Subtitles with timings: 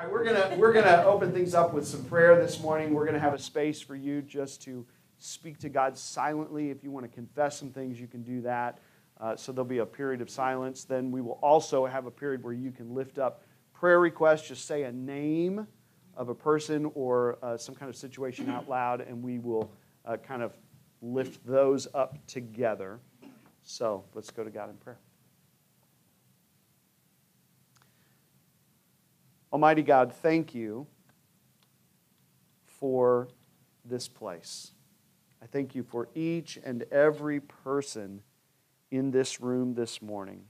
[0.00, 2.94] All right, we're gonna we're gonna open things up with some prayer this morning.
[2.94, 4.86] We're gonna have a space for you just to
[5.18, 6.70] speak to God silently.
[6.70, 8.78] If you want to confess some things, you can do that.
[9.20, 10.84] Uh, so there'll be a period of silence.
[10.84, 13.42] Then we will also have a period where you can lift up
[13.74, 14.48] prayer requests.
[14.48, 15.66] Just say a name
[16.16, 19.70] of a person or uh, some kind of situation out loud, and we will
[20.06, 20.56] uh, kind of
[21.02, 23.00] lift those up together.
[23.64, 24.96] So let's go to God in prayer.
[29.52, 30.86] Almighty God, thank you
[32.64, 33.28] for
[33.84, 34.72] this place.
[35.42, 38.22] I thank you for each and every person
[38.92, 40.44] in this room this morning.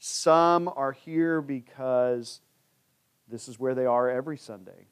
[0.00, 2.40] Some are here because
[3.28, 4.88] this is where they are every Sunday.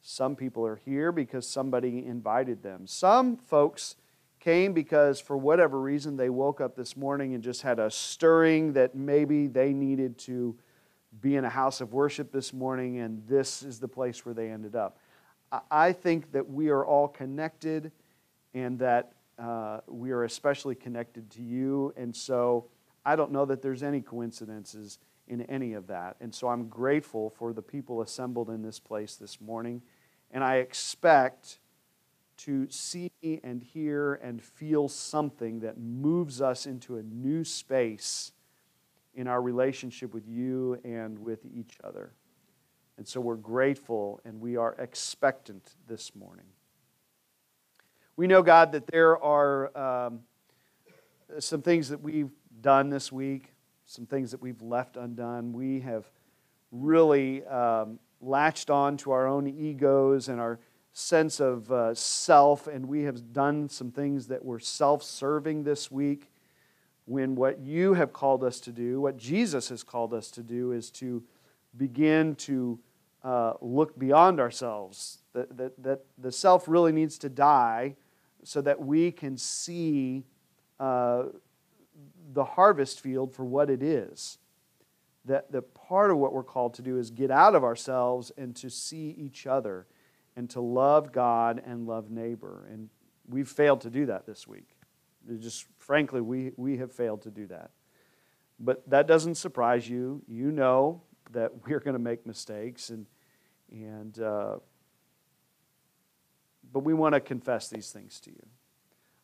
[0.00, 2.86] Some people are here because somebody invited them.
[2.86, 3.96] Some folks
[4.38, 8.74] came because, for whatever reason, they woke up this morning and just had a stirring
[8.74, 10.56] that maybe they needed to
[11.20, 14.50] be in a house of worship this morning, and this is the place where they
[14.50, 14.98] ended up.
[15.70, 17.92] I think that we are all connected
[18.54, 21.92] and that uh, we are especially connected to you.
[21.96, 22.66] And so
[23.04, 26.16] I don't know that there's any coincidences in any of that.
[26.20, 29.82] And so I'm grateful for the people assembled in this place this morning.
[30.30, 31.58] And I expect
[32.38, 38.32] to see and hear and feel something that moves us into a new space
[39.16, 42.12] in our relationship with you and with each other.
[42.98, 46.46] And so we're grateful and we are expectant this morning.
[48.16, 50.20] We know, God, that there are um,
[51.38, 53.52] some things that we've done this week,
[53.86, 55.52] some things that we've left undone.
[55.52, 56.10] We have
[56.70, 60.58] really um, latched on to our own egos and our
[60.92, 65.90] sense of uh, self, and we have done some things that were self serving this
[65.90, 66.30] week
[67.06, 70.72] when what you have called us to do, what Jesus has called us to do,
[70.72, 71.22] is to
[71.76, 72.78] begin to
[73.22, 75.18] uh, look beyond ourselves.
[75.32, 77.96] That, that, that the self really needs to die
[78.42, 80.24] so that we can see
[80.78, 81.24] uh,
[82.32, 84.38] the harvest field for what it is.
[85.24, 88.54] That, that part of what we're called to do is get out of ourselves and
[88.56, 89.86] to see each other
[90.36, 92.68] and to love God and love neighbor.
[92.70, 92.88] And
[93.28, 94.75] we've failed to do that this week.
[95.38, 97.70] Just frankly, we, we have failed to do that.
[98.58, 100.22] But that doesn't surprise you.
[100.26, 103.06] You know that we're going to make mistakes and
[103.72, 104.56] and uh,
[106.72, 108.46] but we want to confess these things to you.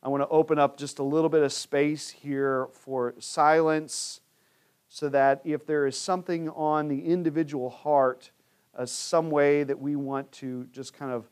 [0.02, 4.20] I want to open up just a little bit of space here for silence
[4.88, 8.30] so that if there is something on the individual heart,
[8.76, 11.30] uh, some way that we want to just kind of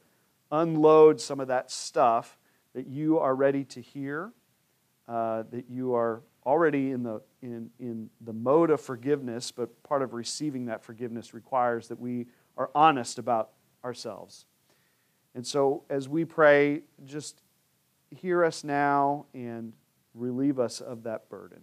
[0.52, 2.38] unload some of that stuff,
[2.74, 4.32] that you are ready to hear,
[5.10, 10.02] uh, that you are already in the, in, in the mode of forgiveness, but part
[10.02, 12.26] of receiving that forgiveness requires that we
[12.56, 13.50] are honest about
[13.84, 14.46] ourselves.
[15.34, 17.42] And so, as we pray, just
[18.10, 19.72] hear us now and
[20.14, 21.62] relieve us of that burden.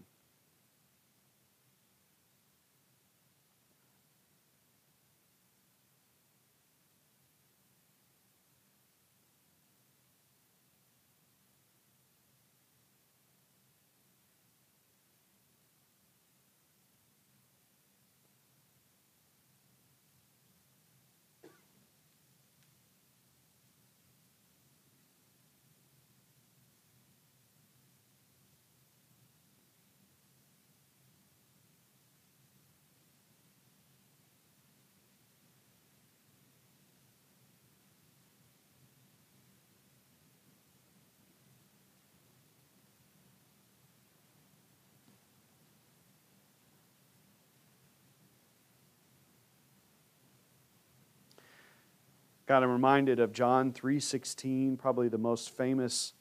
[52.47, 56.13] God, I'm reminded of John 3:16, probably the most famous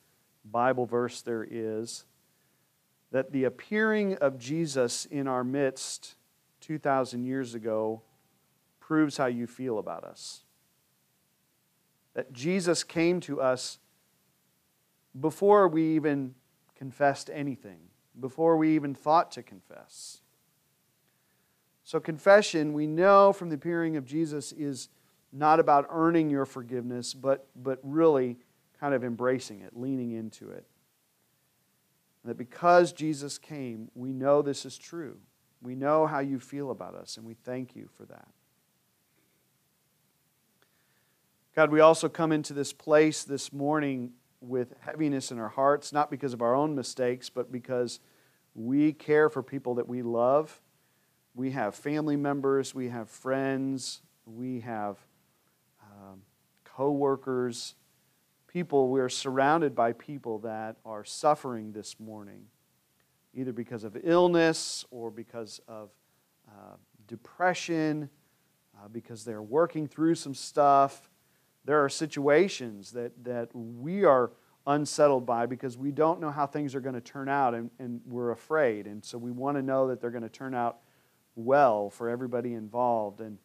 [0.45, 2.05] Bible verse there is,
[3.13, 6.17] that the appearing of Jesus in our midst
[6.61, 8.03] 2000 years ago
[8.81, 10.45] proves how you feel about us.
[12.15, 13.79] That Jesus came to us
[15.19, 16.35] before we even
[16.75, 20.23] confessed anything, before we even thought to confess.
[21.85, 24.89] So, confession, we know from the appearing of Jesus, is
[25.33, 28.39] not about earning your forgiveness, but, but really
[28.81, 30.67] kind of embracing it, leaning into it.
[32.25, 35.19] That because Jesus came, we know this is true.
[35.63, 38.29] We know how you feel about us, and we thank you for that.
[41.55, 46.11] God, we also come into this place this morning with heaviness in our hearts, not
[46.11, 48.01] because of our own mistakes, but because
[48.55, 50.61] we care for people that we love.
[51.35, 54.99] We have family members, we have friends, we have
[56.77, 57.75] co workers,
[58.47, 62.43] people, we're surrounded by people that are suffering this morning,
[63.33, 65.89] either because of illness or because of
[66.47, 66.77] uh,
[67.09, 68.11] depression,
[68.77, 71.09] uh, because they're working through some stuff.
[71.65, 74.33] There are situations that, that we are
[74.67, 78.03] unsettled by because we don't know how things are going to turn out and, and
[78.05, 78.87] we're afraid.
[78.87, 80.81] And so we want to know that they're going to turn out
[81.37, 83.23] well for everybody involved.
[83.23, 83.39] And,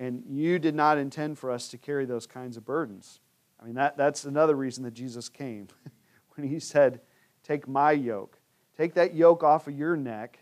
[0.00, 3.20] and you did not intend for us to carry those kinds of burdens.
[3.60, 5.68] I mean, that, that's another reason that Jesus came.
[6.34, 7.00] when he said,
[7.44, 8.38] Take my yoke,
[8.76, 10.38] take that yoke off of your neck,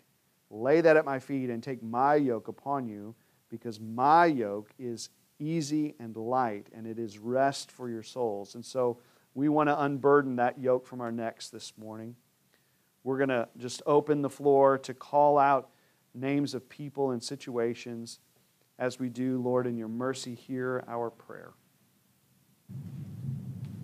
[0.49, 3.15] lay that at my feet, and take my yoke upon you,
[3.51, 5.11] because my yoke is
[5.41, 8.55] easy and light, and it is rest for your souls.
[8.55, 8.99] And so
[9.35, 12.15] we want to unburden that yoke from our necks this morning.
[13.03, 15.71] We're going to just open the floor to call out
[16.15, 18.21] names of people and situations.
[18.79, 21.51] As we do, Lord, in your mercy, hear our prayer.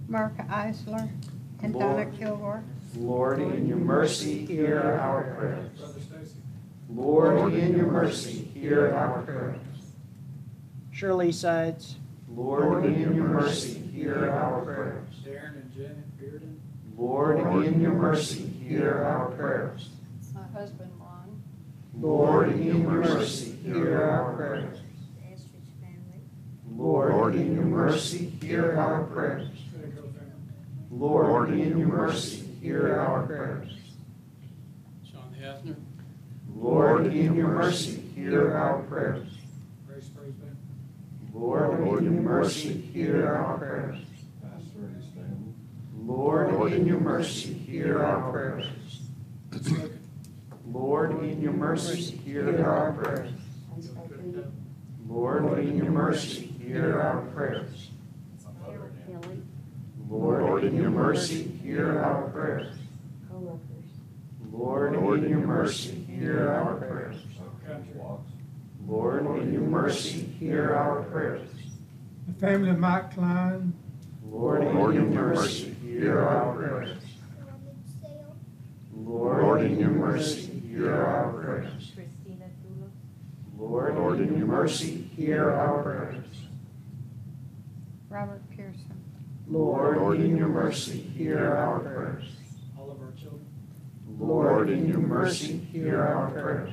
[0.06, 1.10] Mark Eisler
[1.62, 1.96] and Lord.
[1.96, 2.62] Donna Kilgore.
[2.96, 5.70] Lord, in your mercy, hear our prayers.
[6.88, 9.60] Lord, in your mercy, hear our prayers.
[10.92, 11.96] Shirley Sides,
[12.28, 15.08] Lord, in your mercy, hear our prayers.
[15.26, 16.56] Darren and Janet Bearden,
[16.96, 19.88] Lord, in your mercy, hear our prayers.
[20.32, 20.93] My husband Ron.
[22.00, 24.78] Lord, in your mercy, hear our prayers.
[25.32, 26.20] Estridge family.
[26.76, 29.48] Lord, in your mercy, hear our prayers.
[29.72, 30.12] Craig family,
[30.90, 33.70] Lord, in your mercy, hear our prayers.
[35.10, 35.76] Sean Hefner,
[36.54, 39.28] Lord, in your mercy, hear our prayers.
[39.86, 40.56] Grace Brisbane,
[41.32, 43.98] Lord, in your mercy, hear our prayers.
[46.06, 48.66] Lord, in your mercy, hear our prayers.
[50.70, 53.30] Lord, in your mercy, hear our prayers.
[55.06, 57.90] Lord, in your mercy, hear our prayers.
[60.08, 62.76] Lord, in your mercy, hear our prayers.
[64.52, 67.16] Lord, in your mercy, hear our prayers.
[68.86, 71.48] Lord, in your mercy, hear our prayers.
[72.28, 73.74] The family of Mike Klein,
[74.26, 76.98] Lord, in your mercy, hear our prayers.
[78.96, 81.92] Lord, in your mercy, hear our prayers.
[81.94, 82.90] Christina Dula.
[83.58, 86.24] Lord, in your mercy, hear our prayers.
[88.08, 89.02] Robert Pearson.
[89.48, 92.24] Lord, in your mercy, hear our prayers.
[92.78, 93.44] all of our children,
[94.18, 96.72] Lord, in your mercy, hear our prayers.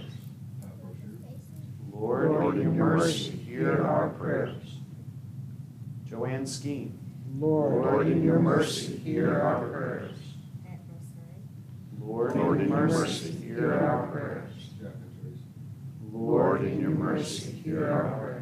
[1.91, 4.77] Lord, in your mercy, hear our prayers.
[6.07, 6.91] Joanne Skeen.
[7.37, 10.20] Lord, in your mercy, hear our prayers.
[12.01, 14.53] Lord, in your mercy, hear our prayers.
[16.11, 18.41] Lord, in your mercy, hear our prayers.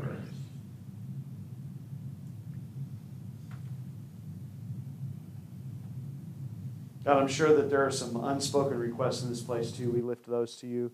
[7.03, 9.89] God, I'm sure that there are some unspoken requests in this place too.
[9.91, 10.91] We lift those to you.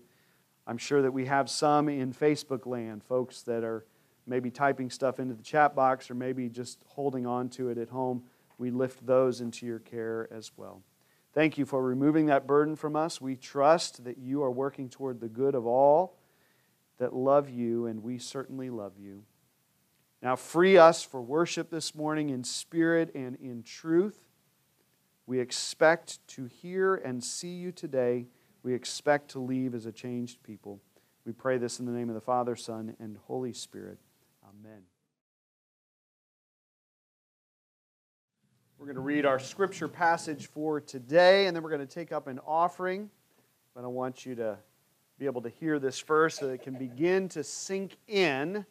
[0.66, 3.84] I'm sure that we have some in Facebook land, folks that are
[4.26, 7.90] maybe typing stuff into the chat box or maybe just holding on to it at
[7.90, 8.24] home.
[8.58, 10.82] We lift those into your care as well.
[11.36, 13.20] Thank you for removing that burden from us.
[13.20, 16.16] We trust that you are working toward the good of all
[16.96, 19.22] that love you, and we certainly love you.
[20.22, 24.18] Now, free us for worship this morning in spirit and in truth.
[25.26, 28.28] We expect to hear and see you today.
[28.62, 30.80] We expect to leave as a changed people.
[31.26, 33.98] We pray this in the name of the Father, Son, and Holy Spirit.
[34.42, 34.84] Amen.
[38.78, 42.12] We're going to read our scripture passage for today, and then we're going to take
[42.12, 43.08] up an offering.
[43.74, 44.58] But I want you to
[45.18, 48.66] be able to hear this first so that it can begin to sink in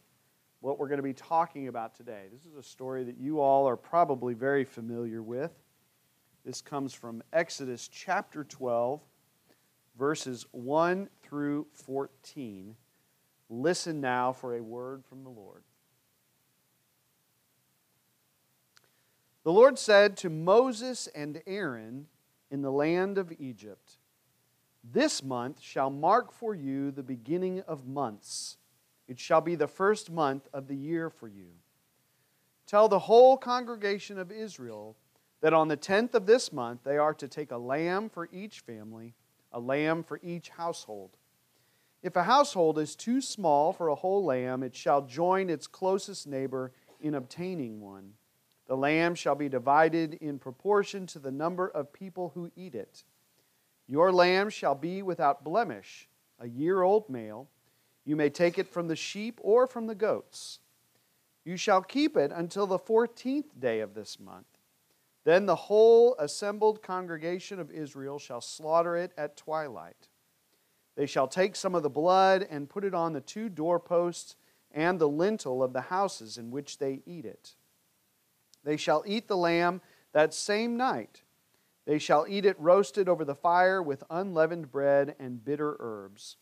[0.59, 2.25] what we're going to be talking about today.
[2.31, 5.51] This is a story that you all are probably very familiar with.
[6.45, 9.01] This comes from Exodus chapter 12,
[9.97, 12.75] verses 1 through 14.
[13.49, 15.63] Listen now for a word from the Lord.
[19.45, 22.07] The Lord said to Moses and Aaron
[22.49, 23.97] in the land of Egypt,
[24.83, 28.57] This month shall mark for you the beginning of months.
[29.07, 31.49] It shall be the first month of the year for you.
[32.65, 34.95] Tell the whole congregation of Israel
[35.41, 38.61] that on the tenth of this month they are to take a lamb for each
[38.61, 39.13] family,
[39.51, 41.17] a lamb for each household.
[42.01, 46.25] If a household is too small for a whole lamb, it shall join its closest
[46.25, 48.13] neighbor in obtaining one.
[48.67, 53.03] The lamb shall be divided in proportion to the number of people who eat it.
[53.87, 57.47] Your lamb shall be without blemish, a year old male.
[58.05, 60.59] You may take it from the sheep or from the goats.
[61.43, 64.47] You shall keep it until the fourteenth day of this month.
[65.25, 70.09] Then the whole assembled congregation of Israel shall slaughter it at twilight.
[70.95, 74.35] They shall take some of the blood and put it on the two doorposts
[74.71, 77.55] and the lintel of the houses in which they eat it.
[78.65, 79.81] They shall eat the lamb
[80.11, 81.21] that same night.
[81.85, 86.37] They shall eat it roasted over the fire with unleavened bread and bitter herbs.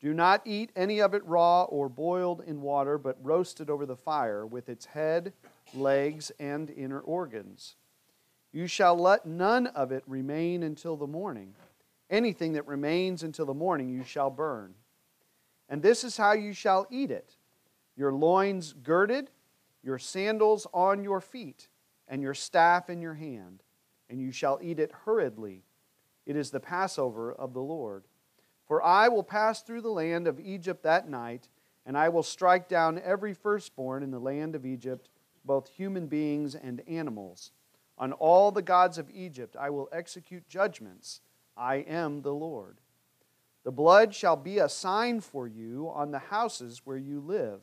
[0.00, 3.96] Do not eat any of it raw or boiled in water, but roasted over the
[3.96, 5.32] fire with its head,
[5.72, 7.76] legs, and inner organs.
[8.52, 11.54] You shall let none of it remain until the morning.
[12.10, 14.74] Anything that remains until the morning you shall burn.
[15.68, 17.36] And this is how you shall eat it
[17.96, 19.30] your loins girded,
[19.86, 21.68] your sandals on your feet,
[22.08, 23.62] and your staff in your hand,
[24.10, 25.62] and you shall eat it hurriedly.
[26.26, 28.04] It is the Passover of the Lord.
[28.66, 31.48] For I will pass through the land of Egypt that night,
[31.86, 35.08] and I will strike down every firstborn in the land of Egypt,
[35.44, 37.52] both human beings and animals.
[37.96, 41.20] On all the gods of Egypt I will execute judgments.
[41.56, 42.78] I am the Lord.
[43.62, 47.60] The blood shall be a sign for you on the houses where you live.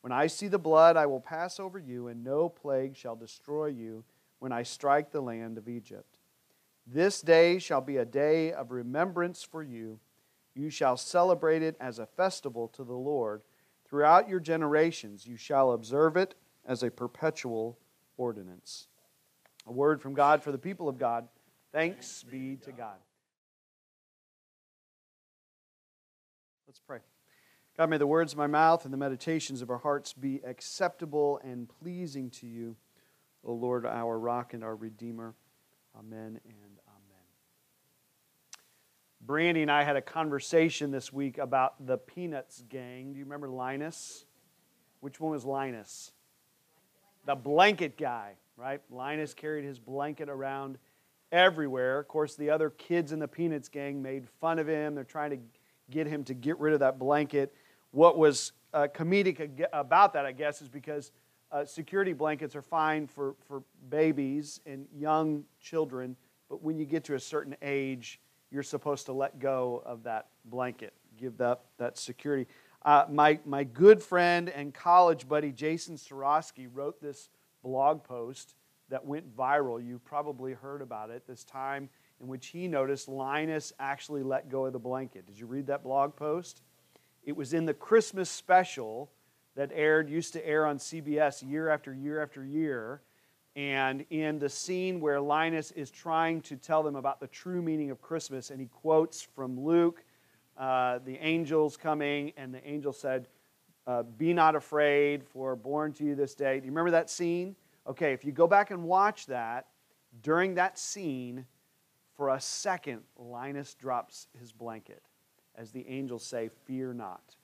[0.00, 3.66] When I see the blood, I will pass over you, and no plague shall destroy
[3.66, 4.04] you
[4.38, 6.16] when I strike the land of Egypt.
[6.86, 10.00] This day shall be a day of remembrance for you.
[10.54, 13.42] You shall celebrate it as a festival to the Lord.
[13.86, 16.34] Throughout your generations, you shall observe it
[16.66, 17.78] as a perpetual
[18.16, 18.88] ordinance.
[19.66, 21.28] A word from God for the people of God.
[21.72, 22.96] Thanks be to God.
[26.66, 26.98] Let's pray.
[27.76, 31.40] God, may the words of my mouth and the meditations of our hearts be acceptable
[31.42, 32.76] and pleasing to you,
[33.44, 35.34] O Lord, our rock and our redeemer.
[35.98, 37.24] Amen and amen.
[39.22, 43.12] Brandy and I had a conversation this week about the Peanuts gang.
[43.12, 44.24] Do you remember Linus?
[45.00, 46.12] Which one was Linus?
[47.24, 48.82] The blanket guy, right?
[48.90, 50.78] Linus carried his blanket around
[51.32, 51.98] everywhere.
[51.98, 54.94] Of course, the other kids in the Peanuts gang made fun of him.
[54.94, 55.38] They're trying to
[55.90, 57.54] get him to get rid of that blanket.
[57.92, 61.12] What was uh, comedic about that, I guess, is because
[61.50, 66.16] uh, security blankets are fine for, for babies and young children,
[66.48, 68.20] but when you get to a certain age,
[68.50, 72.46] you're supposed to let go of that blanket, give that, that security.
[72.84, 77.28] Uh, my, my good friend and college buddy Jason Sorosky wrote this
[77.62, 78.54] blog post
[78.88, 79.84] that went viral.
[79.84, 81.88] You probably heard about it this time
[82.20, 85.26] in which he noticed Linus actually let go of the blanket.
[85.26, 86.62] Did you read that blog post?
[87.22, 89.10] It was in the Christmas special
[89.56, 93.02] that aired, used to air on CBS year after year after year.
[93.56, 97.90] And in the scene where Linus is trying to tell them about the true meaning
[97.90, 100.04] of Christmas, and he quotes from Luke,
[100.56, 103.26] uh, the angels coming, and the angel said,
[103.86, 106.60] uh, Be not afraid, for born to you this day.
[106.60, 107.56] Do you remember that scene?
[107.86, 109.66] Okay, if you go back and watch that,
[110.22, 111.44] during that scene,
[112.16, 115.02] for a second, Linus drops his blanket
[115.56, 117.36] as the angels say, Fear not.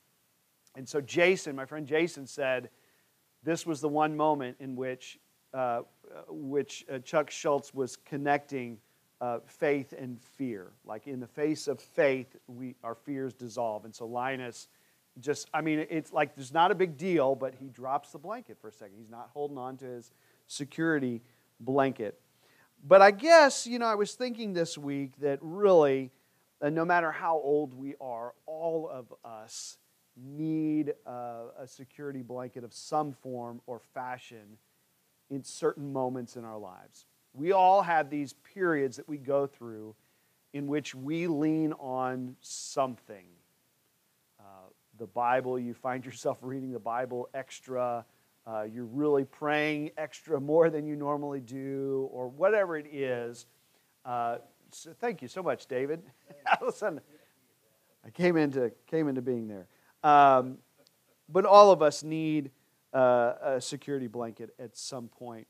[0.75, 2.71] And so, Jason, my friend Jason, said
[3.43, 5.19] this was the one moment in which,
[5.55, 5.83] uh,
[6.29, 8.79] which uh, Chuck Schulz was connecting
[9.21, 10.73] uh, faith and fear.
[10.85, 13.85] Like in the face of faith, we, our fears dissolve.
[13.85, 14.69] And so, Linus
[15.21, 18.59] just, I mean, it's like there's not a big deal, but he drops the blanket
[18.61, 18.97] for a second.
[18.99, 20.13] He's not holding on to his
[20.47, 21.23] security
[21.61, 22.21] blanket.
[22.85, 26.11] But I guess, you know, I was thinking this week that really
[26.61, 29.79] and no matter how old we are, all of us
[30.17, 34.59] need a, a security blanket of some form or fashion
[35.29, 37.05] in certain moments in our lives.
[37.35, 39.95] We all have these periods that we go through
[40.55, 43.27] in which we lean on something.
[44.41, 48.07] Uh, the Bible, you find yourself reading the Bible extra.
[48.47, 53.45] Uh, you're really praying extra more than you normally do, or whatever it is.
[54.05, 54.39] Uh,
[54.77, 56.03] so thank you so much, David.
[56.61, 57.01] All of a sudden,
[58.05, 59.69] I came into, came into being there.
[60.03, 60.59] Um,
[61.29, 62.51] but all of us need
[62.93, 65.47] uh, a security blanket at some point.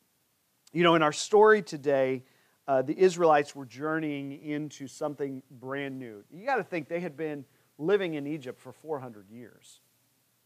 [0.73, 2.23] You know, in our story today,
[2.68, 6.23] uh, the Israelites were journeying into something brand new.
[6.30, 7.45] You got to think they had been
[7.78, 9.80] living in Egypt for 400 years,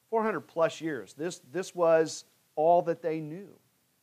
[0.08, 1.12] 400 plus years.
[1.14, 2.24] This, this was
[2.56, 3.50] all that they knew.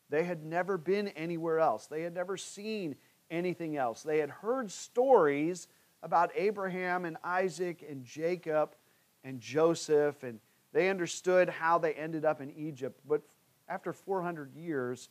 [0.09, 2.95] They had never been anywhere else, they had never seen
[3.29, 4.03] anything else.
[4.03, 5.67] They had heard stories
[6.03, 8.75] about Abraham and Isaac and Jacob
[9.23, 10.39] and Joseph, and
[10.73, 12.99] they understood how they ended up in Egypt.
[13.07, 13.21] But
[13.67, 15.09] after 400 years,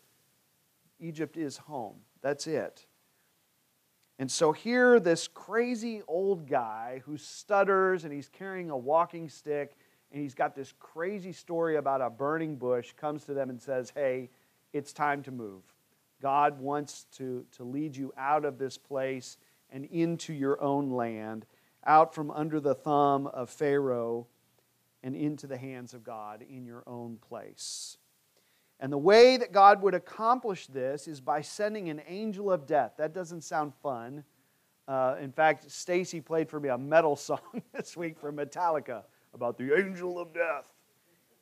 [1.00, 1.96] Egypt is home.
[2.22, 2.86] That's it.
[4.18, 9.76] And so here, this crazy old guy who stutters and he's carrying a walking stick
[10.10, 13.92] and he's got this crazy story about a burning bush, comes to them and says,
[13.94, 14.30] Hey,
[14.72, 15.62] it's time to move.
[16.20, 19.36] God wants to, to lead you out of this place
[19.70, 21.46] and into your own land,
[21.84, 24.26] out from under the thumb of Pharaoh
[25.02, 27.98] and into the hands of God in your own place.
[28.80, 32.92] And the way that God would accomplish this is by sending an angel of death.
[32.98, 34.24] That doesn't sound fun.
[34.86, 39.04] Uh, in fact, Stacy played for me a metal song this week from Metallica
[39.34, 40.72] about the angel of death.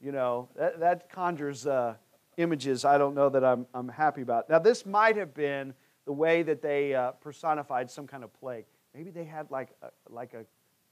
[0.00, 1.94] You know, that, that conjures uh,
[2.36, 4.48] images I don't know that I'm, I'm happy about.
[4.48, 5.74] Now, this might have been
[6.04, 8.64] the way that they uh, personified some kind of plague.
[8.94, 10.44] Maybe they had like a, like a,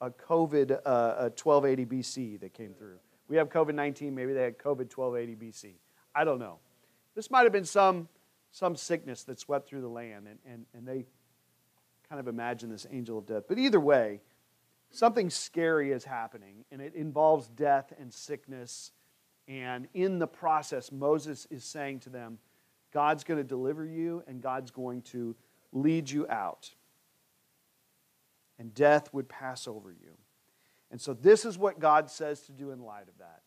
[0.04, 2.96] a COVID uh, a 1280 BC that came through.
[3.28, 5.72] We have COVID 19, maybe they had COVID 1280 BC.
[6.14, 6.58] I don't know.
[7.14, 8.08] This might have been some,
[8.50, 11.04] some sickness that swept through the land, and, and, and they
[12.08, 13.44] kind of imagine this angel of death.
[13.48, 14.20] But either way,
[14.90, 18.92] something scary is happening, and it involves death and sickness.
[19.48, 22.38] And in the process, Moses is saying to them,
[22.92, 25.34] God's going to deliver you, and God's going to
[25.72, 26.70] lead you out.
[28.58, 30.12] And death would pass over you.
[30.90, 33.42] And so, this is what God says to do in light of that.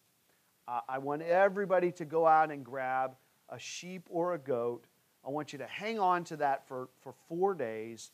[0.67, 3.15] Uh, I want everybody to go out and grab
[3.49, 4.85] a sheep or a goat.
[5.25, 8.11] I want you to hang on to that for, for four days.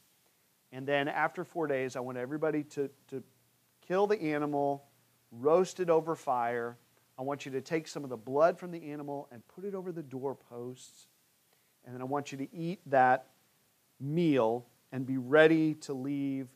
[0.74, 3.24] And then after four days, I want everybody to, to
[3.88, 4.86] kill the animal,
[5.32, 6.78] roast it over fire.
[7.22, 9.76] I want you to take some of the blood from the animal and put it
[9.76, 11.06] over the doorposts.
[11.86, 13.28] And then I want you to eat that
[14.00, 16.48] meal and be ready to leave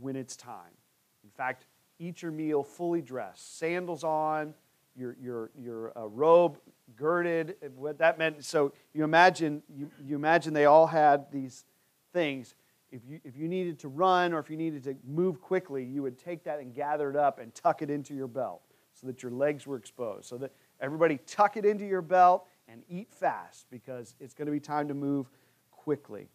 [0.00, 0.74] when it's time.
[1.22, 1.66] In fact,
[2.00, 4.54] eat your meal fully dressed, sandals on,
[4.96, 6.58] your, your, your uh, robe
[6.96, 8.44] girded, what that meant.
[8.44, 11.64] So you imagine, you, you imagine they all had these
[12.12, 12.56] things.
[12.90, 16.02] If you, if you needed to run or if you needed to move quickly, you
[16.02, 18.62] would take that and gather it up and tuck it into your belt
[18.98, 20.26] so that your legs were exposed.
[20.26, 24.52] So that everybody tuck it into your belt and eat fast because it's going to
[24.52, 25.28] be time to move
[25.70, 26.28] quickly.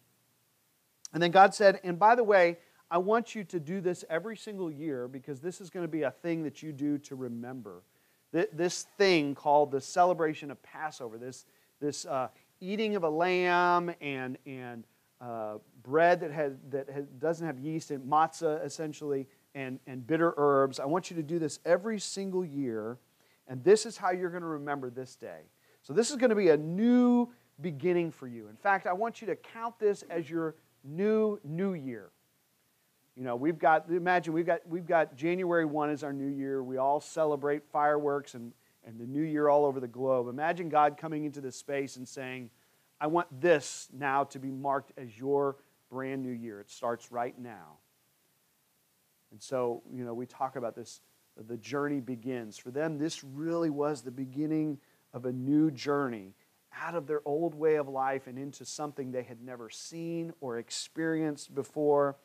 [1.12, 2.58] And then God said, and by the way,
[2.90, 6.02] I want you to do this every single year because this is going to be
[6.02, 7.82] a thing that you do to remember
[8.32, 11.44] this thing called the celebration of Passover, this,
[11.80, 12.28] this uh,
[12.60, 14.84] eating of a lamb and, and
[15.20, 20.34] uh, bread that, has, that has, doesn't have yeast and matzah essentially and, and bitter
[20.36, 20.80] herbs.
[20.80, 22.98] I want you to do this every single year,
[23.48, 25.42] and this is how you're going to remember this day.
[25.82, 27.28] So, this is going to be a new
[27.60, 28.48] beginning for you.
[28.48, 32.10] In fact, I want you to count this as your new New Year.
[33.16, 36.62] You know, we've got, imagine, we've got, we've got January 1 is our new year.
[36.62, 38.52] We all celebrate fireworks and,
[38.86, 40.28] and the new year all over the globe.
[40.28, 42.48] Imagine God coming into this space and saying,
[42.98, 45.56] I want this now to be marked as your
[45.90, 46.60] brand new year.
[46.60, 47.78] It starts right now.
[49.32, 51.00] And so, you know, we talk about this,
[51.48, 52.58] the journey begins.
[52.58, 54.78] For them, this really was the beginning
[55.12, 56.34] of a new journey
[56.80, 60.58] out of their old way of life and into something they had never seen or
[60.58, 62.16] experienced before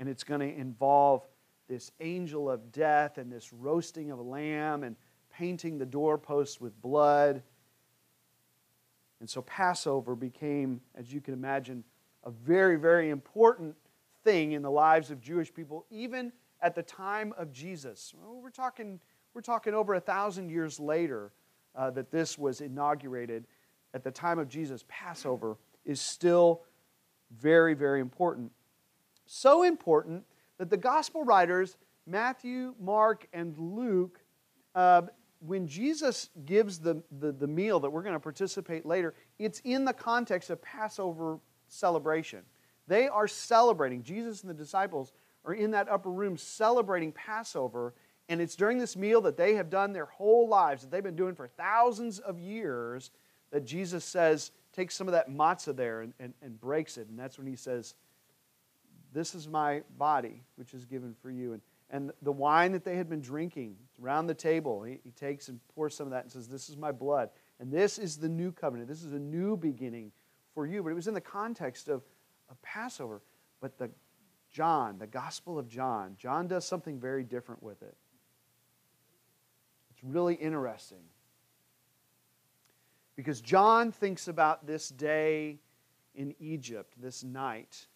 [0.00, 1.22] and it's going to involve
[1.68, 4.96] this angel of death and this roasting of a lamb and
[5.30, 7.42] painting the doorposts with blood.
[9.20, 11.84] And so Passover became, as you can imagine,
[12.24, 13.76] a very, very important
[14.24, 18.14] thing in the lives of Jewish people, even at the time of Jesus.
[18.16, 19.00] Well, we're, talking,
[19.34, 21.32] we're talking over a thousand years later
[21.74, 23.46] uh, that this was inaugurated.
[23.94, 26.62] At the time of Jesus, Passover is still
[27.30, 28.52] very, very important
[29.30, 30.24] so important
[30.58, 34.20] that the gospel writers, Matthew, Mark, and Luke,
[34.74, 35.02] uh,
[35.38, 39.84] when Jesus gives the, the, the meal that we're going to participate later, it's in
[39.84, 42.40] the context of Passover celebration.
[42.90, 45.12] They are celebrating, Jesus and the disciples
[45.44, 47.94] are in that upper room celebrating Passover,
[48.28, 51.14] and it's during this meal that they have done their whole lives, that they've been
[51.14, 53.12] doing for thousands of years,
[53.52, 57.08] that Jesus says, Take some of that matzah there and, and, and breaks it.
[57.08, 57.94] And that's when he says,
[59.12, 61.52] this is my body, which is given for you.
[61.52, 65.48] And, and the wine that they had been drinking around the table, he, he takes
[65.48, 67.30] and pours some of that and says, This is my blood.
[67.58, 68.88] And this is the new covenant.
[68.88, 70.12] This is a new beginning
[70.54, 70.82] for you.
[70.82, 72.02] But it was in the context of,
[72.50, 73.22] of Passover.
[73.60, 73.90] But the
[74.50, 77.96] John, the Gospel of John, John does something very different with it.
[79.90, 81.04] It's really interesting.
[83.16, 85.58] Because John thinks about this day
[86.14, 87.86] in Egypt, this night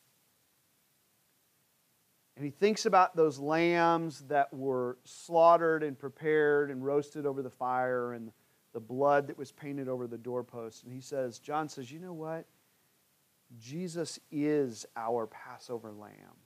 [2.36, 7.50] and he thinks about those lambs that were slaughtered and prepared and roasted over the
[7.50, 8.32] fire and
[8.72, 10.82] the blood that was painted over the doorpost.
[10.82, 12.44] And he says, John says, you know what?
[13.58, 16.38] Jesus is our Passover lamb.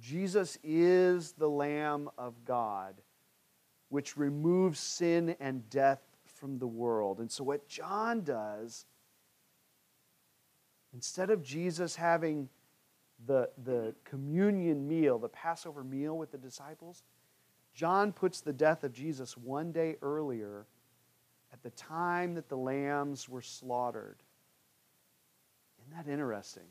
[0.00, 2.94] Jesus is the Lamb of God
[3.88, 7.18] which removes sin and death from the world.
[7.20, 8.86] And so, what John does,
[10.94, 12.48] instead of Jesus having
[13.26, 17.02] the, the communion meal, the Passover meal with the disciples,
[17.74, 20.66] John puts the death of Jesus one day earlier
[21.52, 24.21] at the time that the lambs were slaughtered.
[25.92, 26.62] Isn't that interesting?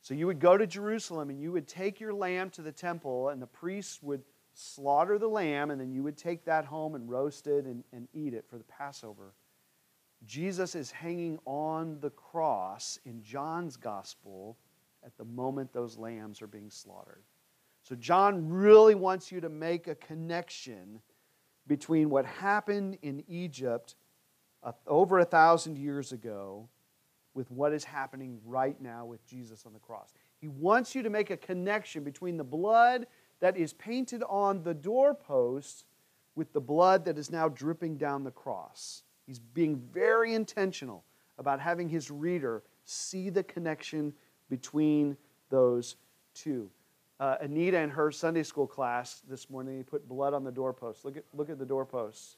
[0.00, 3.28] So you would go to Jerusalem and you would take your lamb to the temple,
[3.28, 4.22] and the priests would
[4.54, 8.08] slaughter the lamb, and then you would take that home and roast it and, and
[8.14, 9.34] eat it for the Passover.
[10.24, 14.56] Jesus is hanging on the cross in John's gospel
[15.04, 17.22] at the moment those lambs are being slaughtered.
[17.82, 21.00] So, John really wants you to make a connection
[21.66, 23.96] between what happened in Egypt
[24.62, 26.68] uh, over a thousand years ago
[27.38, 30.12] with what is happening right now with Jesus on the cross.
[30.40, 33.06] He wants you to make a connection between the blood
[33.38, 35.84] that is painted on the doorpost
[36.34, 39.04] with the blood that is now dripping down the cross.
[39.24, 41.04] He's being very intentional
[41.38, 44.12] about having his reader see the connection
[44.50, 45.16] between
[45.48, 45.94] those
[46.34, 46.68] two.
[47.20, 51.04] Uh, Anita in her Sunday school class this morning, he put blood on the doorpost.
[51.04, 52.36] Look at, look at the doorposts.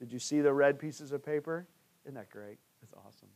[0.00, 1.68] Did you see the red pieces of paper?
[2.04, 2.58] Isn't that great?
[2.82, 3.28] It's awesome.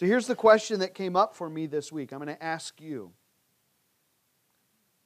[0.00, 2.10] So here's the question that came up for me this week.
[2.10, 3.12] I'm going to ask you.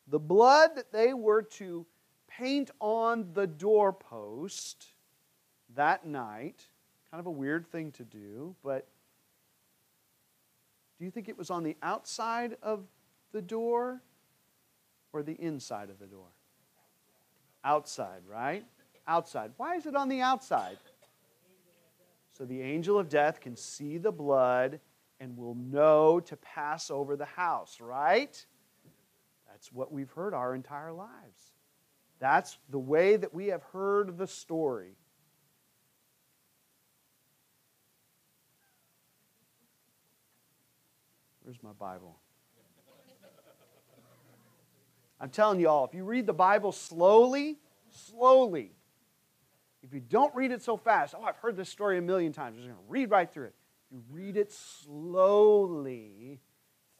[0.06, 1.84] The blood that they were to
[2.28, 4.86] paint on the doorpost
[5.74, 6.68] that night,
[7.10, 8.86] kind of a weird thing to do, but
[11.00, 12.84] do you think it was on the outside of
[13.32, 14.00] the door
[15.12, 16.28] or the inside of the door?
[17.64, 18.64] Outside, right?
[19.08, 19.50] Outside.
[19.56, 20.78] Why is it on the outside?
[22.36, 24.80] So the angel of death can see the blood
[25.20, 28.44] and will know to pass over the house, right?
[29.48, 31.52] That's what we've heard our entire lives.
[32.18, 34.96] That's the way that we have heard the story.
[41.42, 42.18] Where's my Bible?
[45.20, 47.58] I'm telling you all, if you read the Bible slowly,
[47.90, 48.72] slowly,
[49.84, 52.54] if you don't read it so fast, oh, I've heard this story a million times,
[52.54, 53.54] I'm just going to read right through it.
[53.90, 56.40] If you read it slowly,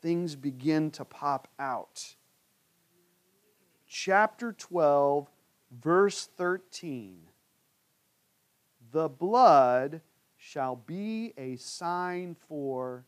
[0.02, 2.14] things begin to pop out.
[3.88, 5.30] Chapter 12,
[5.80, 7.20] verse 13.
[8.92, 10.02] The blood
[10.36, 13.06] shall be a sign for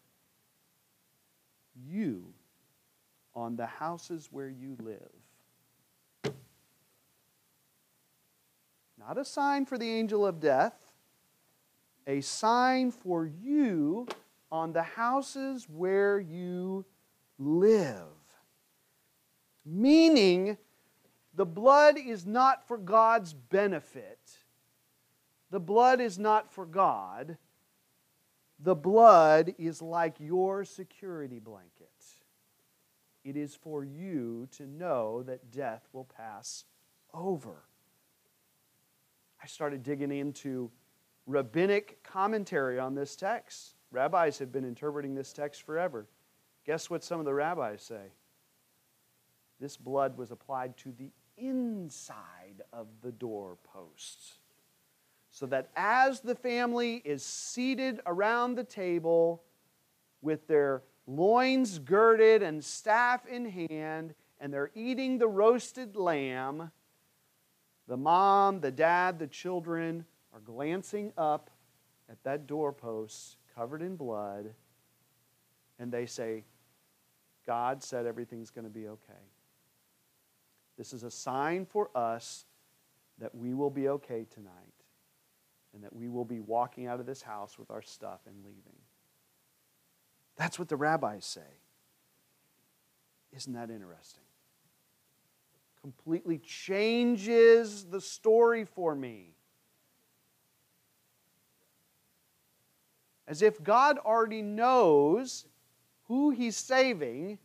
[1.86, 2.32] you
[3.34, 5.25] on the houses where you live.
[9.06, 10.74] Not a sign for the angel of death,
[12.08, 14.08] a sign for you
[14.50, 16.84] on the houses where you
[17.38, 18.02] live.
[19.64, 20.58] Meaning,
[21.34, 24.18] the blood is not for God's benefit.
[25.50, 27.36] The blood is not for God.
[28.58, 31.92] The blood is like your security blanket.
[33.22, 36.64] It is for you to know that death will pass
[37.14, 37.62] over.
[39.42, 40.70] I started digging into
[41.26, 43.74] rabbinic commentary on this text.
[43.90, 46.06] Rabbis have been interpreting this text forever.
[46.64, 48.12] Guess what some of the rabbis say?
[49.60, 54.38] This blood was applied to the inside of the doorposts
[55.30, 59.42] so that as the family is seated around the table
[60.22, 66.70] with their loins girded and staff in hand, and they're eating the roasted lamb,
[67.88, 71.50] the mom, the dad, the children are glancing up
[72.10, 74.52] at that doorpost covered in blood,
[75.78, 76.44] and they say,
[77.46, 79.12] God said everything's going to be okay.
[80.76, 82.44] This is a sign for us
[83.18, 84.52] that we will be okay tonight
[85.72, 88.80] and that we will be walking out of this house with our stuff and leaving.
[90.36, 91.40] That's what the rabbis say.
[93.34, 94.25] Isn't that interesting?
[95.86, 99.36] Completely changes the story for me.
[103.28, 105.46] As if God already knows
[106.08, 107.38] who He's saving.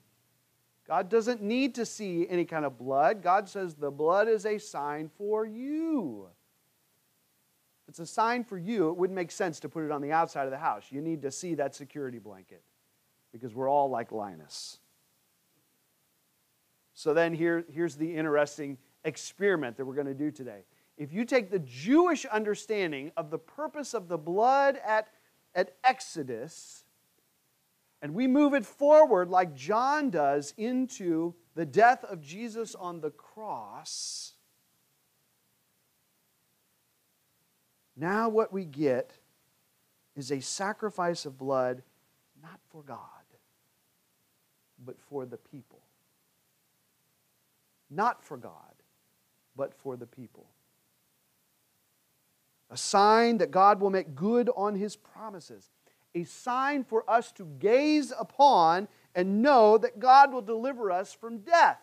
[0.87, 3.21] God doesn't need to see any kind of blood.
[3.21, 6.27] God says the blood is a sign for you
[7.83, 10.13] If it's a sign for you, it wouldn't make sense to put it on the
[10.13, 10.85] outside of the house.
[10.89, 12.63] You need to see that security blanket
[13.31, 14.79] because we're all like Linus.
[17.01, 20.65] So then here, here's the interesting experiment that we're going to do today.
[20.99, 25.07] If you take the Jewish understanding of the purpose of the blood at,
[25.55, 26.83] at Exodus,
[28.03, 33.09] and we move it forward like John does into the death of Jesus on the
[33.09, 34.33] cross,
[37.97, 39.17] now what we get
[40.15, 41.81] is a sacrifice of blood
[42.43, 42.99] not for God,
[44.85, 45.80] but for the people.
[47.91, 48.73] Not for God,
[49.55, 50.47] but for the people.
[52.69, 55.69] A sign that God will make good on his promises.
[56.15, 61.39] A sign for us to gaze upon and know that God will deliver us from
[61.39, 61.81] death.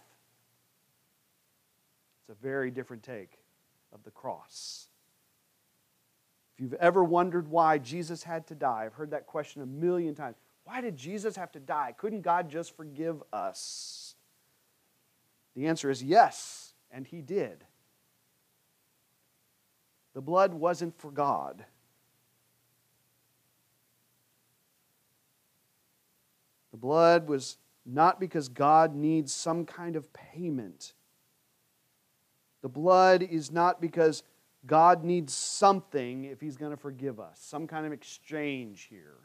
[2.22, 3.38] It's a very different take
[3.92, 4.88] of the cross.
[6.54, 10.14] If you've ever wondered why Jesus had to die, I've heard that question a million
[10.14, 10.36] times.
[10.64, 11.94] Why did Jesus have to die?
[11.96, 14.07] Couldn't God just forgive us?
[15.58, 17.64] The answer is yes, and He did.
[20.14, 21.64] The blood wasn't for God.
[26.70, 30.92] The blood was not because God needs some kind of payment.
[32.62, 34.22] The blood is not because
[34.64, 39.16] God needs something if He's going to forgive us, some kind of exchange here.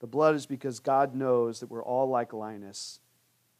[0.00, 2.98] The blood is because God knows that we're all like Linus.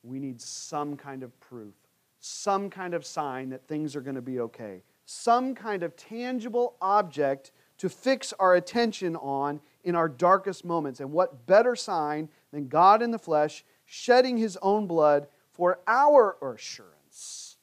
[0.03, 1.75] We need some kind of proof,
[2.21, 6.77] some kind of sign that things are going to be okay, some kind of tangible
[6.81, 11.01] object to fix our attention on in our darkest moments.
[11.01, 16.37] And what better sign than God in the flesh shedding his own blood for our
[16.43, 17.57] assurance?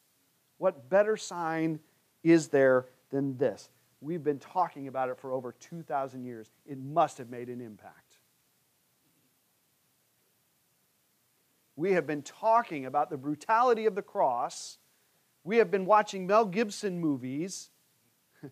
[0.58, 1.80] What better sign
[2.24, 3.70] is there than this?
[4.02, 6.50] We've been talking about it for over 2,000 years.
[6.66, 8.09] It must have made an impact.
[11.80, 14.80] We have been talking about the brutality of the cross.
[15.46, 17.70] We have been watching Mel Gibson movies.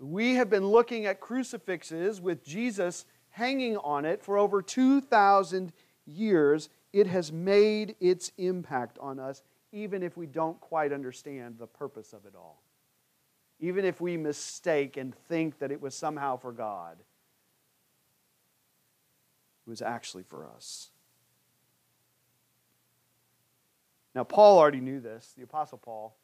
[0.00, 5.72] we have been looking at crucifixes with Jesus hanging on it for over 2,000
[6.04, 6.70] years.
[6.92, 12.12] It has made its impact on us, even if we don't quite understand the purpose
[12.12, 12.64] of it all.
[13.60, 16.96] Even if we mistake and think that it was somehow for God,
[19.64, 20.91] it was actually for us.
[24.14, 25.32] Now, Paul already knew this.
[25.36, 26.16] The Apostle Paul,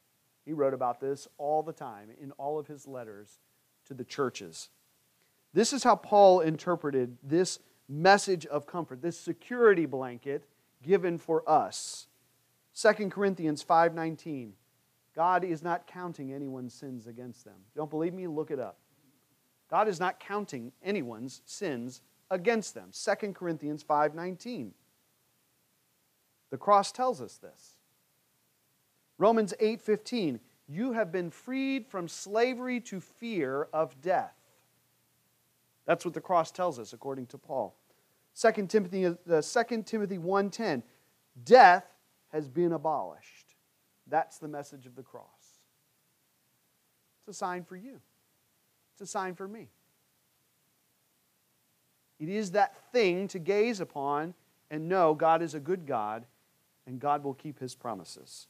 [0.45, 3.39] he wrote about this all the time in all of his letters
[3.85, 4.69] to the churches.
[5.53, 10.45] This is how Paul interpreted this message of comfort, this security blanket
[10.83, 12.07] given for us.
[12.73, 14.55] 2 Corinthians 5:19.
[15.15, 17.65] God is not counting anyone's sins against them.
[17.75, 18.27] Don't believe me?
[18.27, 18.77] Look it up.
[19.69, 22.91] God is not counting anyone's sins against them.
[22.91, 24.73] 2 Corinthians 5:19.
[26.51, 27.75] The cross tells us this.
[29.19, 34.35] Romans 8:15, you have been freed from slavery to fear of death.
[35.85, 37.75] That's what the cross tells us according to Paul.
[38.33, 40.83] 2 Timothy, uh, 2 Timothy 1.10,
[41.43, 41.85] death
[42.29, 43.55] has been abolished.
[44.07, 45.59] That's the message of the cross.
[47.19, 47.99] It's a sign for you.
[48.93, 49.69] It's a sign for me.
[52.19, 54.33] It is that thing to gaze upon
[54.69, 56.25] and know God is a good God
[56.85, 58.47] and God will keep his promises.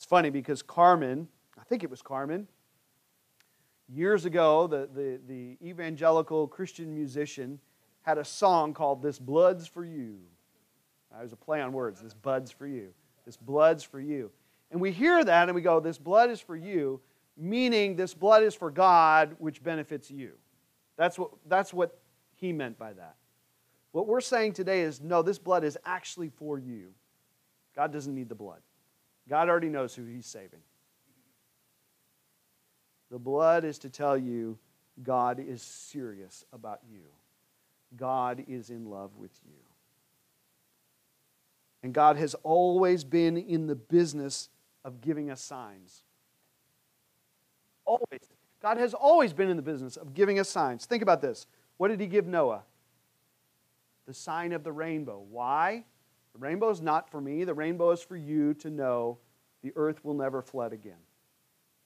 [0.00, 1.28] It's funny because Carmen,
[1.60, 2.48] I think it was Carmen,
[3.86, 7.58] years ago, the, the, the evangelical Christian musician
[8.00, 10.16] had a song called This Blood's for You.
[11.12, 12.00] That was a play on words.
[12.00, 12.94] This blood's for you.
[13.26, 14.30] This blood's for you.
[14.70, 17.02] And we hear that and we go, This blood is for you,
[17.36, 20.32] meaning this blood is for God, which benefits you.
[20.96, 21.98] That's what, that's what
[22.36, 23.16] he meant by that.
[23.92, 26.94] What we're saying today is no, this blood is actually for you.
[27.76, 28.60] God doesn't need the blood.
[29.30, 30.58] God already knows who He's saving.
[33.12, 34.58] The blood is to tell you
[35.02, 37.02] God is serious about you,
[37.96, 39.54] God is in love with you.
[41.82, 44.50] And God has always been in the business
[44.84, 46.02] of giving us signs.
[47.86, 48.20] Always.
[48.60, 50.84] God has always been in the business of giving us signs.
[50.84, 51.46] Think about this.
[51.78, 52.64] What did He give Noah?
[54.06, 55.24] The sign of the rainbow.
[55.30, 55.84] Why?
[56.32, 59.18] The rainbow is not for me, the rainbow is for you to know
[59.62, 61.00] the earth will never flood again.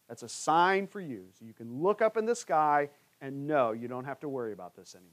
[0.09, 1.25] That's a sign for you.
[1.39, 4.53] So you can look up in the sky and know you don't have to worry
[4.53, 5.11] about this anymore.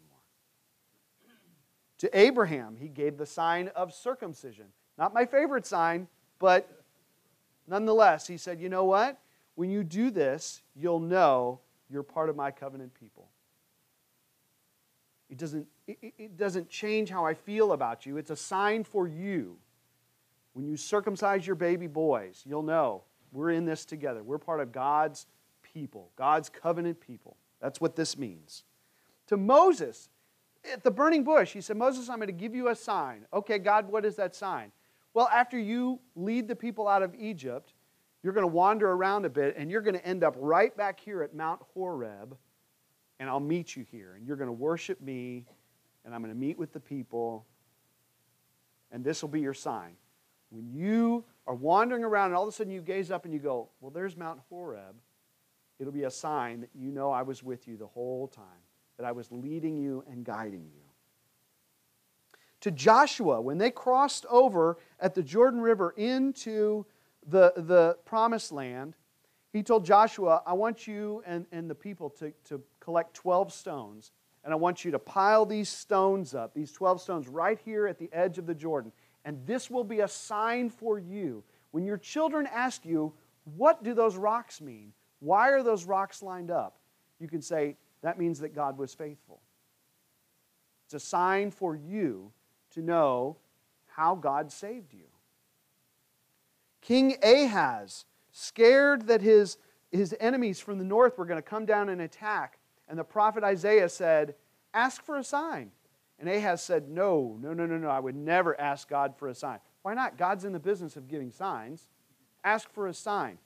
[2.00, 4.65] To Abraham, he gave the sign of circumcision.
[4.98, 6.08] Not my favorite sign,
[6.39, 6.84] but
[7.67, 9.20] nonetheless, he said, you know what?
[9.56, 13.30] When you do this, you'll know you're part of my covenant people.
[15.32, 18.17] It doesn't, it, it doesn't change how I feel about you.
[18.17, 19.58] It's a sign for you.
[20.54, 24.22] When you circumcise your baby boys, you'll know we're in this together.
[24.22, 25.26] We're part of God's
[25.63, 27.38] people, God's covenant people.
[27.62, 28.65] That's what this means.
[29.28, 30.10] To Moses,
[30.72, 33.26] at the burning bush, he said, Moses, I'm going to give you a sign.
[33.34, 34.74] Okay, God, what is that sign?
[35.13, 37.74] Well, after you lead the people out of Egypt,
[38.22, 41.00] you're going to wander around a bit and you're going to end up right back
[41.00, 42.38] here at Mount Horeb,
[43.21, 44.15] and I'll meet you here.
[44.15, 45.45] And you're going to worship me,
[46.03, 47.45] and I'm going to meet with the people,
[48.91, 49.93] and this will be your sign.
[50.49, 53.39] When you are wandering around and all of a sudden you gaze up and you
[53.39, 54.95] go, Well, there's Mount Horeb,
[55.77, 58.43] it'll be a sign that you know I was with you the whole time,
[58.97, 60.81] that I was leading you and guiding you.
[62.62, 66.88] To Joshua, when they crossed over at the Jordan River into
[67.27, 68.95] the, the promised land,
[69.53, 74.12] he told Joshua, I want you and, and the people to, to collect 12 stones,
[74.44, 77.98] and I want you to pile these stones up, these 12 stones, right here at
[77.98, 78.91] the edge of the Jordan.
[79.24, 81.44] And this will be a sign for you.
[81.72, 83.13] When your children ask you,
[83.56, 84.94] What do those rocks mean?
[85.20, 86.80] Why are those rocks lined up?
[87.20, 89.41] You can say, That means that God was faithful.
[90.86, 92.32] It's a sign for you
[92.72, 93.38] to know
[93.86, 95.06] how God saved you.
[96.82, 99.58] King Ahaz, scared that his,
[99.91, 102.58] his enemies from the north were going to come down and attack,
[102.91, 104.36] and the prophet Isaiah said,
[104.73, 105.71] Ask for a sign.
[106.19, 107.88] And Ahaz said, No, no, no, no, no.
[107.89, 109.60] I would never ask God for a sign.
[109.82, 110.17] Why not?
[110.17, 111.88] God's in the business of giving signs.
[112.43, 113.38] Ask for a sign.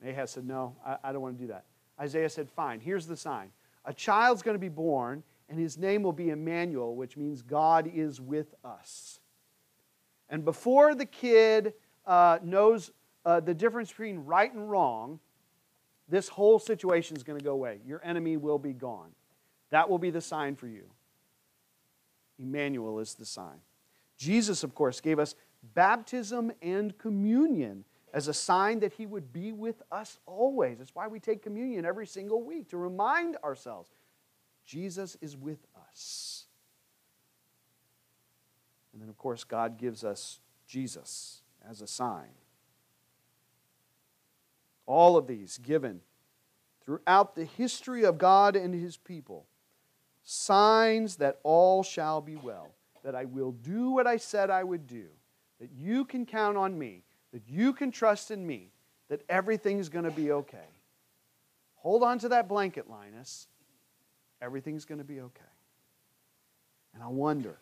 [0.00, 1.64] And Ahaz said, No, I, I don't want to do that.
[2.00, 3.50] Isaiah said, Fine, here's the sign.
[3.84, 7.90] A child's going to be born, and his name will be Emmanuel, which means God
[7.92, 9.18] is with us.
[10.28, 11.74] And before the kid
[12.06, 12.92] uh, knows
[13.24, 15.18] uh, the difference between right and wrong,
[16.12, 17.80] this whole situation is going to go away.
[17.86, 19.08] Your enemy will be gone.
[19.70, 20.84] That will be the sign for you.
[22.38, 23.62] Emmanuel is the sign.
[24.18, 25.34] Jesus, of course, gave us
[25.74, 30.76] baptism and communion as a sign that he would be with us always.
[30.76, 33.90] That's why we take communion every single week to remind ourselves
[34.66, 36.44] Jesus is with us.
[38.92, 42.28] And then, of course, God gives us Jesus as a sign.
[44.86, 46.00] All of these given
[46.84, 49.46] throughout the history of God and his people
[50.22, 54.86] signs that all shall be well, that I will do what I said I would
[54.86, 55.06] do,
[55.60, 58.70] that you can count on me, that you can trust in me,
[59.08, 60.58] that everything's going to be okay.
[61.76, 63.48] Hold on to that blanket, Linus.
[64.40, 65.42] Everything's going to be okay.
[66.94, 67.58] And I wonder,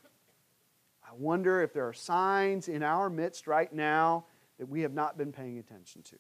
[1.02, 4.24] I wonder if there are signs in our midst right now
[4.59, 6.16] that we have not been paying attention to.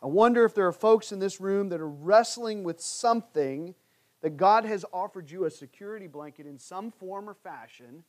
[0.00, 3.74] I wonder if there are folks in this room that are wrestling with something
[4.20, 8.04] that God has offered you a security blanket in some form or fashion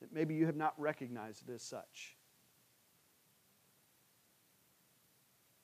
[0.00, 2.16] that maybe you have not recognized it as such.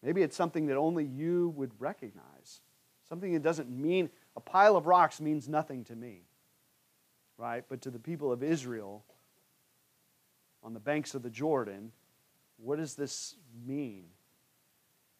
[0.02, 2.61] Maybe it's something that only you would recognize.
[3.09, 6.22] Something that doesn't mean, a pile of rocks means nothing to me,
[7.38, 7.64] right?
[7.68, 9.04] But to the people of Israel
[10.62, 11.92] on the banks of the Jordan,
[12.56, 14.06] what does this mean?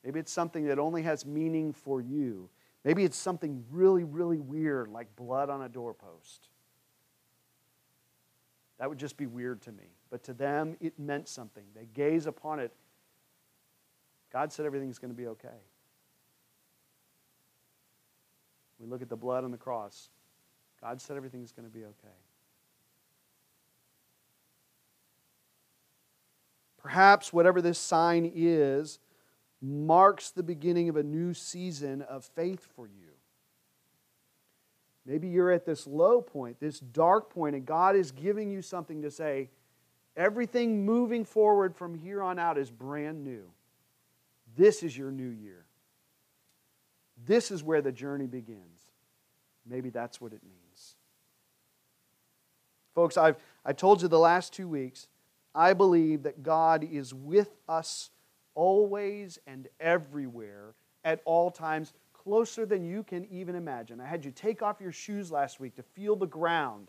[0.07, 2.49] Maybe it's something that only has meaning for you.
[2.85, 6.49] Maybe it's something really, really weird, like blood on a doorpost.
[8.79, 9.83] That would just be weird to me.
[10.09, 11.65] But to them, it meant something.
[11.75, 12.73] They gaze upon it.
[14.33, 15.49] God said everything's going to be okay.
[18.79, 20.11] We look at the blood on the cross.
[20.81, 22.15] God said everything's going to be okay.
[26.79, 29.01] Perhaps whatever this sign is,
[29.67, 33.11] marks the beginning of a new season of faith for you.
[35.05, 39.03] Maybe you're at this low point, this dark point, and God is giving you something
[39.03, 39.51] to say,
[40.17, 43.45] everything moving forward from here on out is brand new.
[44.57, 45.65] This is your new year.
[47.25, 48.81] This is where the journey begins.
[49.65, 50.95] Maybe that's what it means.
[52.95, 55.09] Folks, I've, I've told you the last two weeks,
[55.55, 58.11] I believe that God is with us
[58.57, 64.01] always and everywhere at all times, closer than you can even imagine.
[64.01, 66.89] I had you take off your shoes last week to feel the ground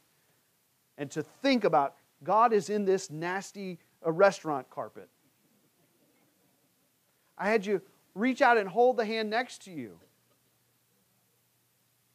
[0.97, 1.93] and to think about
[2.23, 5.09] God is in this nasty uh, restaurant carpet.
[7.37, 7.81] I had you
[8.15, 9.99] reach out and hold the hand next to you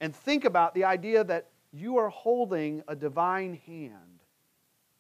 [0.00, 4.24] and think about the idea that you are holding a divine hand,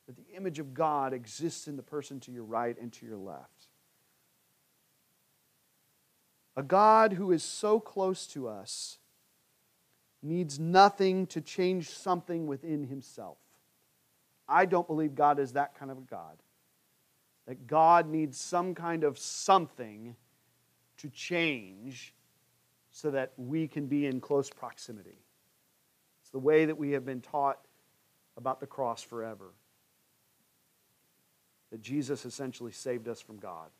[0.06, 3.16] that the image of God exists in the person to your right and to your
[3.16, 3.51] left.
[6.56, 8.98] A God who is so close to us
[10.22, 13.38] needs nothing to change something within himself.
[14.48, 16.38] I don't believe God is that kind of a God.
[17.46, 20.14] That God needs some kind of something
[20.98, 22.14] to change
[22.90, 25.18] so that we can be in close proximity.
[26.20, 27.58] It's the way that we have been taught
[28.36, 29.52] about the cross forever.
[31.70, 33.70] That Jesus essentially saved us from God.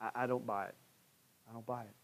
[0.00, 0.74] I, I don't buy it.
[1.48, 1.94] I don't buy it.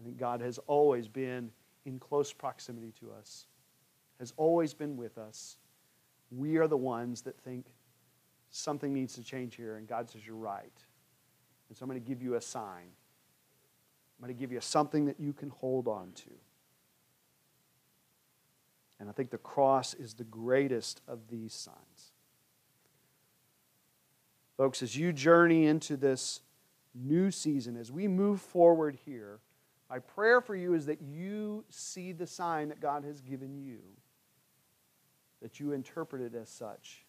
[0.00, 1.50] I think God has always been
[1.84, 3.46] in close proximity to us,
[4.18, 5.56] has always been with us.
[6.30, 7.66] We are the ones that think
[8.50, 10.72] something needs to change here, and God says, You're right.
[11.68, 12.86] And so I'm going to give you a sign.
[14.18, 16.30] I'm going to give you something that you can hold on to.
[18.98, 22.07] And I think the cross is the greatest of these signs.
[24.58, 26.40] Folks, as you journey into this
[26.92, 29.38] new season, as we move forward here,
[29.88, 33.78] my prayer for you is that you see the sign that God has given you,
[35.40, 37.04] that you interpret it as such,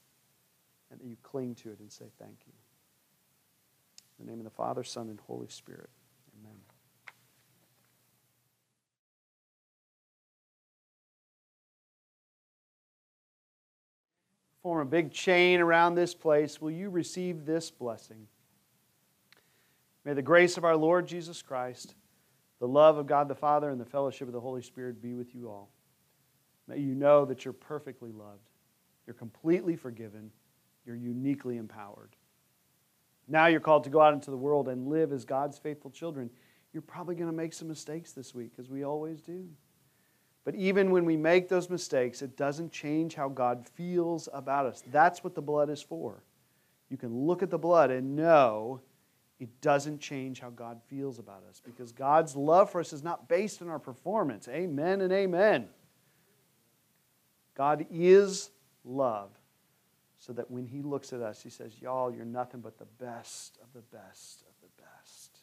[0.91, 2.53] and that you cling to it and say thank you.
[4.19, 5.89] In the name of the Father, Son, and Holy Spirit.
[14.69, 16.61] Form a big chain around this place.
[16.61, 18.27] Will you receive this blessing?
[20.05, 21.95] May the grace of our Lord Jesus Christ,
[22.59, 25.33] the love of God the Father, and the fellowship of the Holy Spirit be with
[25.33, 25.71] you all.
[26.67, 28.47] May you know that you're perfectly loved,
[29.07, 30.29] you're completely forgiven,
[30.85, 32.15] you're uniquely empowered.
[33.27, 36.29] Now you're called to go out into the world and live as God's faithful children.
[36.73, 39.49] You're probably going to make some mistakes this week, as we always do.
[40.49, 44.81] But even when we make those mistakes, it doesn't change how God feels about us.
[44.89, 46.23] That's what the blood is for.
[46.89, 48.81] You can look at the blood and know
[49.39, 53.29] it doesn't change how God feels about us because God's love for us is not
[53.29, 54.47] based on our performance.
[54.47, 55.67] Amen and amen.
[57.53, 58.49] God is
[58.83, 59.29] love
[60.17, 63.59] so that when He looks at us, He says, Y'all, you're nothing but the best
[63.61, 65.41] of the best of the best.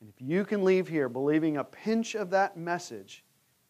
[0.00, 3.24] And if you can leave here believing a pinch of that message,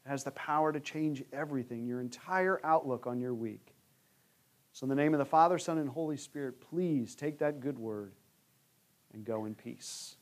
[0.09, 3.75] has the power to change everything, your entire outlook on your week.
[4.73, 7.79] So, in the name of the Father, Son, and Holy Spirit, please take that good
[7.79, 8.13] word
[9.13, 10.17] and go in peace.